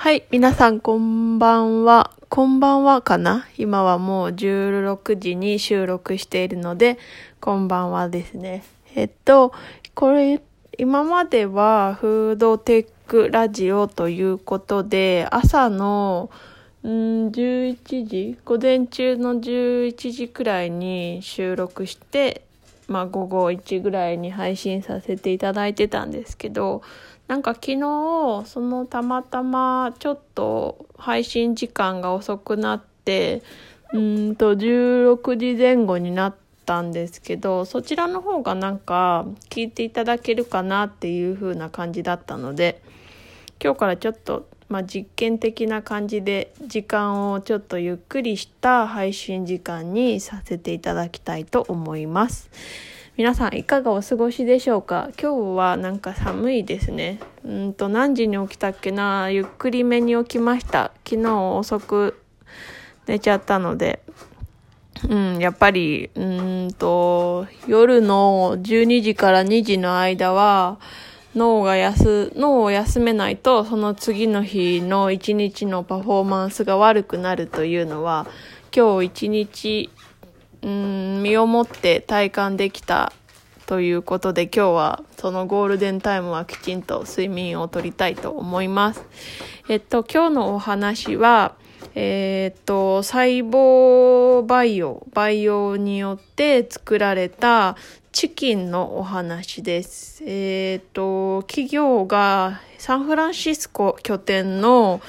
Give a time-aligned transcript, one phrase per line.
[0.00, 2.12] はい、皆さんこんばんは。
[2.28, 3.48] こんばんはかな？
[3.58, 6.98] 今はもう16時に収録しているので、
[7.40, 8.62] こんばんはですね。
[8.94, 9.52] えっと、
[9.96, 10.40] これ、
[10.78, 16.30] 今まではフードテックラジオということで、朝の、
[16.84, 16.86] ん
[17.32, 22.42] 11時午前中の11時くらいに収録して、
[22.88, 26.82] まあ午後1ぐらいに配信させていただいてたんですけど、
[27.28, 33.42] なんか昨日、そのたまたまちょっと配信時間が遅くなって、
[33.92, 42.82] うんと16時前後になったんですけど、そちらの方がなんか聞いていただけるかなっていう風な感じだったので、
[43.62, 52.50] 今日からちょっと、まあ、実験的な感じで時間をちょっとゆっくりした配信時間にさせていただきたいと思います。
[53.16, 55.08] 皆さんいかがお過ごしでしょうか？
[55.20, 57.18] 今日はなんか寒いですね。
[57.44, 59.30] うんと何時に起きたっけな？
[59.30, 60.92] ゆっくりめに起きました。
[61.04, 62.22] 昨日遅く
[63.06, 64.02] 寝ちゃったので。
[65.08, 70.80] うん、やっぱり、うんと、夜の12時から2時の間は、
[71.34, 78.26] 脳が休、脳を休めないと、その次の日の一日のパフォーマンスが悪くなるというのは、
[78.74, 79.90] 今日一日、
[80.62, 83.12] うん、身をもって体感できた
[83.66, 89.04] ということで、今日はそのゴールデンタイムはきちんと睡眠をとりたいと思います。
[89.68, 91.54] えっと、今日のお話は、
[91.94, 97.76] えーっと、細胞培養、培養によって作られた
[98.18, 100.24] チキンのお話です。
[100.26, 105.00] えーっと、企業がサンフランシスコ拠点の、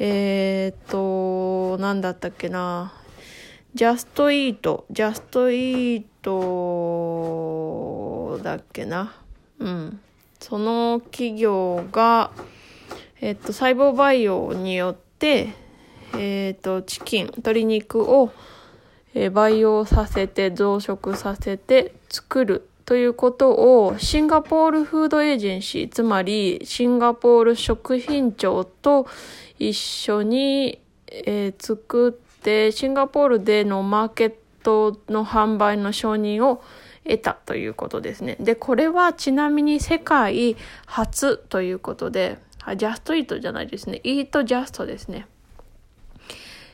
[0.00, 2.92] えーっと、なんだったっけな、
[3.76, 6.04] ジャストイート、ジャストイー
[8.34, 9.14] トだっけな。
[9.60, 10.00] うん。
[10.40, 12.32] その企業が、
[13.20, 15.50] えっと、細胞培養によって、
[16.16, 18.32] えっと、チキン、鶏肉を、
[19.14, 29.06] え培養させて増殖させて作るということをシンガポールフードエージェンシーつまりシンガポール食品庁と
[29.58, 36.62] 一緒に、えー作ってシンガポールでのマーケットの販売の承認を
[37.04, 38.36] 得たということですね。
[38.38, 44.00] で、これはちなみに世界初ということで、あジャストイートじゃないですね。
[44.04, 45.26] イートジャストですね。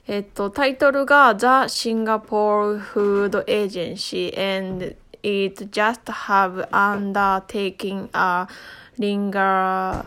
[0.06, 8.47] えっと、タイトルが The Singapore Food Agency and it just have undertaken a
[8.99, 10.05] legal,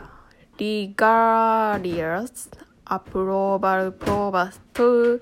[0.59, 2.47] legalious
[2.85, 5.19] approval process to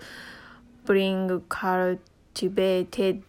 [0.84, 3.24] bring cultivated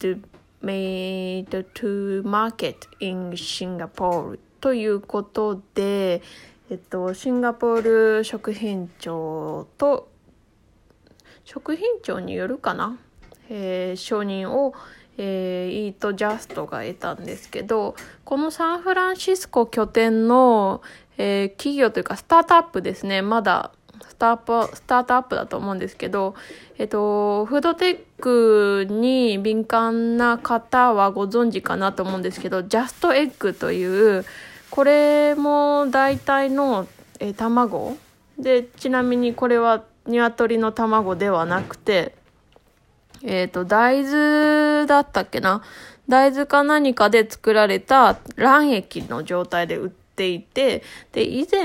[0.61, 6.21] meat to market in Singapore ということで、
[6.69, 10.09] えっと、シンガポール食品庁と
[11.45, 12.99] 食品庁によるかな、
[13.49, 14.75] えー承認を、
[15.19, 20.83] えーイートジャストが得たんですけどこのサンフランシスコ拠点の、
[21.19, 23.23] えー企業というかスタートアップですね。
[23.23, 23.71] まだ
[24.09, 26.35] スタートスタートアップだと思うんですけど、
[26.79, 34.25] えっと、フードテックに敏感な方はご存知かなと思うんですけどジャストエッグという
[34.71, 36.87] これも代替の、
[37.21, 37.97] えー卵。
[38.39, 42.15] でちなみにこれは鶏の卵ではなくて
[43.27, 45.63] えっ、と大豆だったっけな？
[46.09, 51.65] 大豆か何かで作られた卵液の状態で売っていてで以前、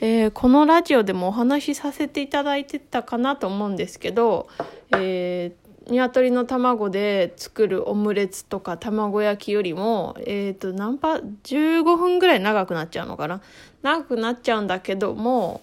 [0.00, 4.48] えーこのラジオでもお話しさせていただいてたかなと思うんですけど、
[4.92, 13.40] えー鶏の卵で作るオムレツとか卵焼きよりも、えっ、と、何パ、15分ぐらい長くなっちゃうのかな？
[13.82, 15.60] 長くなっちゃうんだけども、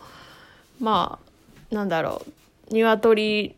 [0.82, 1.20] ま
[1.72, 2.22] あ、なんだろ
[2.70, 3.56] う、鶏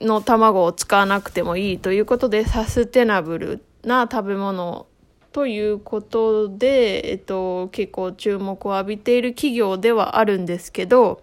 [0.00, 4.86] の卵を使わなくてもいいということで、サステナブルな食べ物
[5.32, 11.22] ということで、えっと、結構注目を浴びている企業ではあるんですけど、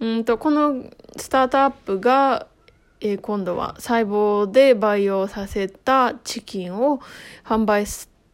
[0.00, 0.84] うんと、この
[1.16, 2.46] スタートアップが、
[3.00, 7.00] えー今度は細胞で培養させたチキンを
[7.44, 7.84] 販売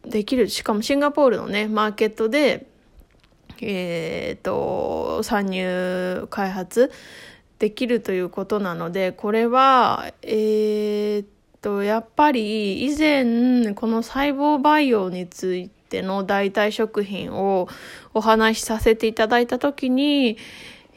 [0.05, 0.49] できる。
[0.49, 2.67] しかもシンガポールのね、マーケットで、
[3.61, 6.91] えっ、と、参入、開発
[7.61, 17.69] できるということなので、これは、えっ、と、やっぱり以前、この細胞培養についての代替食品を
[18.15, 20.39] お話しさせていただいたときに、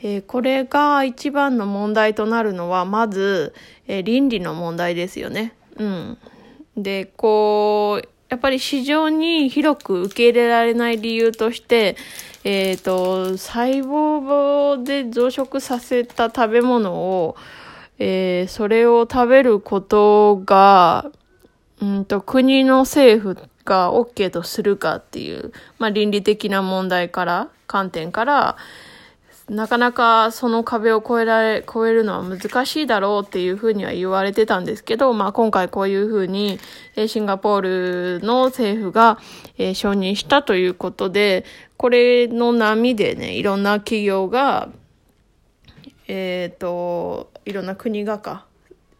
[0.01, 3.53] えーこれが一番の問題となるのは、まず、
[3.87, 5.53] えー倫理の問題ですよね。
[5.75, 6.17] うん。
[6.77, 11.95] で、こう、やっぱり市場に広く受け入れられない理由として、
[12.43, 17.35] えっ、ー、と、細胞で増殖させた食べ物を、
[17.99, 21.11] えー、それを食べることが、
[21.79, 28.57] うんと、国の政府が OK とするかっていう、まあ倫理的な問題から、観点から、
[29.49, 36.59] なかなかその壁を越えられ、越えるのは難しいだろうっていうふうには言われてたんですけど、まあ今回こういうふうに、
[37.07, 39.19] シンガポールの政府が、
[39.57, 41.43] えー、承認したということで、
[41.75, 44.69] これの波でね、いろんな企業が、
[46.07, 48.45] えっ、ー、と、いろんな国がか、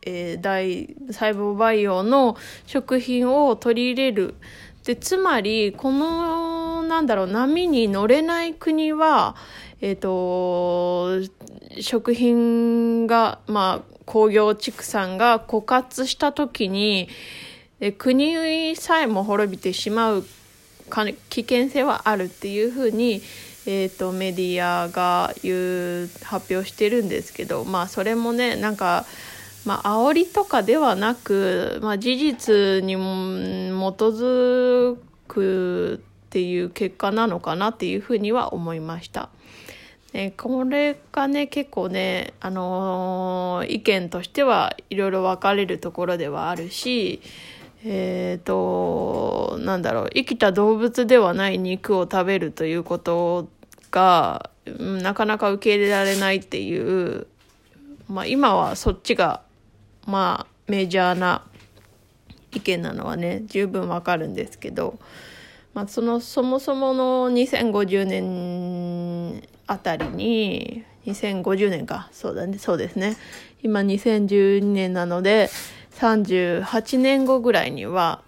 [0.02, 2.36] えー、大細胞培養の
[2.66, 4.36] 食品を取り入れる。
[4.84, 9.38] で、つまり、この、なんだろう、波に乗れない国は、
[9.84, 11.30] えっ、ー、と、
[11.82, 17.10] 食品が、まあ、工業畜産が枯渇した時に、
[17.98, 20.26] 国さえも滅びてしまう
[21.30, 23.22] 危険性はあるっていうふうに、
[23.66, 29.06] えーと、メディアが言う発表してるんですけどまあそれもねなんか
[29.66, 34.98] まあ煽りとかではなく、まあ、事実に基づ
[35.28, 35.98] くっ
[36.30, 39.30] ていう結果なのかなっていうふうには思いました。
[40.14, 47.22] えこれがね結構ね、あのー、意見としてはいろいろ分かれるところではあるし
[47.86, 53.50] え、ー、と、なんだろう、生きた動物ではない肉を食べるということ
[53.92, 57.28] が、なかなか受け入れられないっていう、
[58.08, 59.42] まあ今はそっちが、
[60.08, 61.44] まあメジャーな
[62.54, 64.98] 意見なのはね、十分わかるんですけど、
[65.74, 73.18] まあその、そもそもの2050年あたりに、2050年か、そうだね、そうですね。
[73.62, 75.50] 今2012年なので、
[76.00, 78.22] 38年後ぐらいには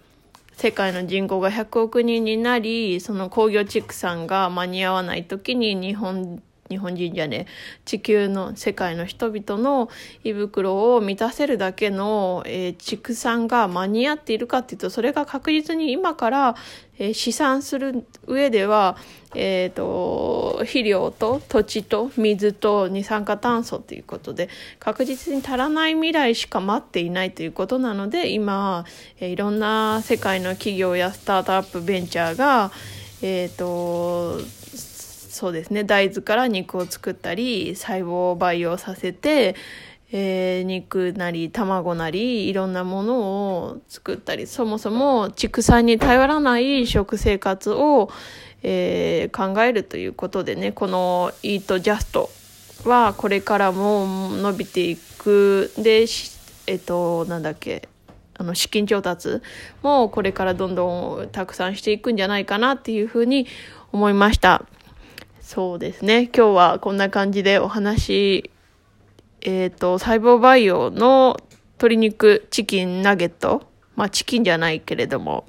[0.56, 7.46] 世界の人口が100億人になりその工業畜産が間に合わない時に日本日本人じゃね
[7.84, 9.88] 地球の世界の人々の
[10.24, 16.56] 胃袋を満たせるだけの、えー、畜産が間に合っているかっていうとそれが確実に今から、
[16.98, 18.96] えー、試算する上では、
[19.34, 24.48] えーと、肥料と土地と水と二酸化炭素ということで
[24.80, 28.84] 確実に足らない未来しか待っていないということなので今、
[29.20, 32.72] えー、いろんな世界の企業やスタートアップベンチャーが
[33.22, 34.40] えっ、ー、と
[35.36, 39.54] そうですね大豆から肉を作ったり細胞を培養させて、
[40.10, 48.10] えー、肉なり卵なりいろんなものを作ったりそもそも畜産に頼らない食生活を、
[48.62, 52.30] えー、考えるということでねこの「イートジャスト
[52.86, 56.06] はこれからも伸びていくで
[56.66, 57.90] えっ、となんだっけ
[58.38, 59.42] あの資金調達
[59.82, 63.46] もこれからどんどんたくさんしていくんじゃないかなっていうふうに
[63.92, 64.64] 思いました。
[65.46, 66.22] そうですね。
[66.36, 68.50] 今日はこんな感じでお話、
[69.42, 71.36] えっ、ー、と、細胞培養の
[71.74, 73.62] 鶏肉チキンナゲット。
[73.94, 75.46] まあ、チキンじゃないけれども、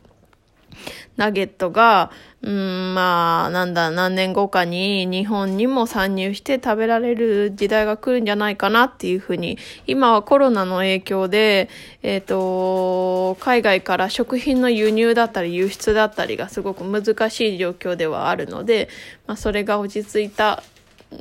[1.17, 2.11] ナゲットが、
[2.43, 11.69] うん、まあ、なんだ、何年後かに日本にも参入して食べられる時代が来るんじゃないかなっていうふうに、今はコロナの影響で、
[12.03, 18.87] えっ、ー、と、海外から食品の輸入だったり輸出だったりがすごく難しい状況ではあるので、
[19.25, 20.63] まあ、それが落ち着いた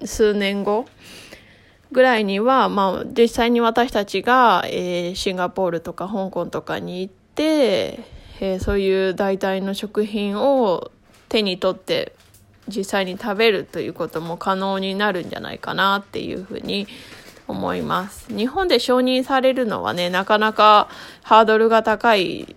[0.04, 0.86] 数年後、
[1.92, 10.90] ぐらいには、まあ、実際に私たちが、えー、シンガポールとか香港とかに行って、えー、そういう代替の食品を
[11.28, 12.14] 手に取って
[12.68, 16.86] 実際に食べるということも可能になるんじゃないかなっていうふうに
[17.48, 18.26] 思います。
[18.34, 20.88] 日本で承認されるのはね、なかなか
[21.22, 22.56] ハードルが高い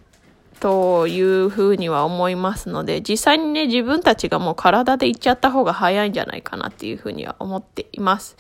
[0.60, 8.36] というふうには思いますので、実際にね、自分たちがもう体で行っちゃった方が早いんじゃないかなっていうふうには思っています。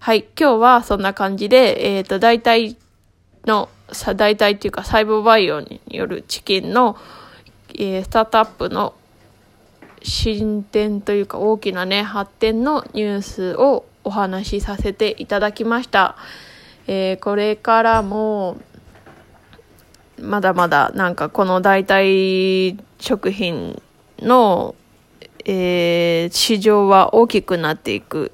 [0.00, 2.76] はい、今日はそんな感じで、えっ、ー、と、大体
[3.46, 3.68] の、
[4.16, 6.96] 大体っていうか細胞培養によるチキンの、
[7.74, 8.94] えー、スタートアップの
[10.02, 16.16] 進展というか大きなね、発展のニュースをお話しさせていただきました。
[16.86, 18.56] えー、これからも、
[20.20, 23.82] まだまだなんかこの代替食品
[24.20, 24.74] の、
[25.44, 28.32] えー、市場は大きくなっていく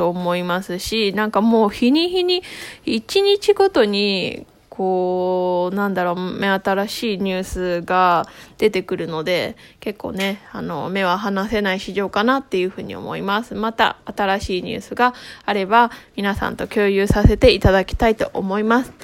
[0.00, 2.42] と思いますし、なんかもう日に日に、
[2.86, 8.26] 一日ごとに、こう、なんだろう、目新しいニュースが
[8.56, 13.54] 出てくるので、結構ね、あの、目は離せない市場かなっていうふうに思います。
[13.54, 15.12] また、新しいニュースが
[15.44, 18.94] あれば、皆さんと共有させていただきたいと思います。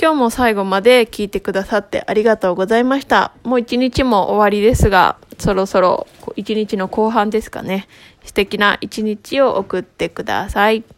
[0.00, 3.32] 今日も最後まで聞いてくださってありがとうございました。
[3.44, 7.88] もう一日も終わりですが、そろそろ一日の後半ですかね。
[8.26, 10.95] 素敵な一日を送ってください。